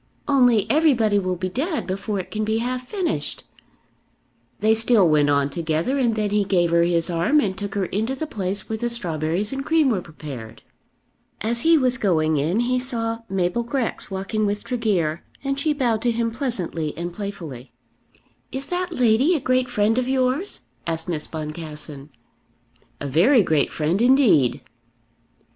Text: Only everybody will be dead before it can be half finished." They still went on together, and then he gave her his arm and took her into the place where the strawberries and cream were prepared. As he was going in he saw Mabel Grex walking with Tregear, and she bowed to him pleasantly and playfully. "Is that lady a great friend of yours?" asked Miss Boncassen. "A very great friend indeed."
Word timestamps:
Only 0.27 0.65
everybody 0.67 1.19
will 1.19 1.35
be 1.35 1.47
dead 1.47 1.85
before 1.85 2.19
it 2.19 2.31
can 2.31 2.43
be 2.43 2.57
half 2.57 2.87
finished." 2.87 3.43
They 4.59 4.73
still 4.73 5.07
went 5.07 5.29
on 5.29 5.51
together, 5.51 5.99
and 5.99 6.15
then 6.15 6.31
he 6.31 6.43
gave 6.43 6.71
her 6.71 6.81
his 6.81 7.07
arm 7.07 7.39
and 7.39 7.55
took 7.55 7.75
her 7.75 7.85
into 7.85 8.15
the 8.15 8.25
place 8.25 8.67
where 8.67 8.79
the 8.79 8.89
strawberries 8.89 9.53
and 9.53 9.63
cream 9.63 9.89
were 9.91 10.01
prepared. 10.01 10.63
As 11.41 11.61
he 11.61 11.77
was 11.77 11.99
going 11.99 12.37
in 12.37 12.61
he 12.61 12.79
saw 12.79 13.19
Mabel 13.29 13.61
Grex 13.61 14.09
walking 14.09 14.47
with 14.47 14.63
Tregear, 14.63 15.21
and 15.43 15.59
she 15.59 15.71
bowed 15.71 16.01
to 16.01 16.09
him 16.09 16.31
pleasantly 16.31 16.97
and 16.97 17.13
playfully. 17.13 17.71
"Is 18.51 18.65
that 18.65 18.91
lady 18.95 19.35
a 19.35 19.39
great 19.39 19.69
friend 19.69 19.99
of 19.99 20.09
yours?" 20.09 20.61
asked 20.87 21.09
Miss 21.09 21.27
Boncassen. 21.27 22.09
"A 22.99 23.05
very 23.05 23.43
great 23.43 23.71
friend 23.71 24.01
indeed." 24.01 24.63